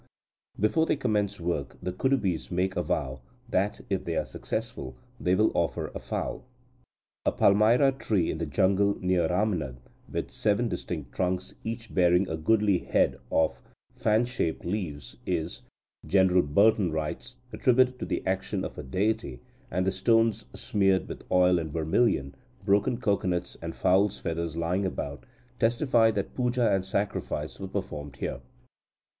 [0.59, 5.35] Before they commence work, the Kudubis make a vow that, if they are successful, they
[5.35, 6.43] will offer a fowl.
[7.23, 9.75] "A palmyra tree in the jungle near Ramnad
[10.11, 13.61] with seven distinct trunks, each bearing a goodly head of
[13.93, 15.61] fan shaped leaves is,"
[16.03, 19.39] General Burton writes, "attributed to the action of a deity,
[19.69, 22.33] and stones smeared with oil and vermilion,
[22.65, 25.27] broken cocoanuts, and fowl's feathers lying about,
[25.59, 28.41] testify that puja and sacrifice were performed here."